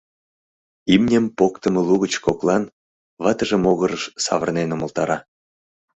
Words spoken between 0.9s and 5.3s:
—«имньым» поктымо лугыч коклан ватыже могырыш савырнен умылтара.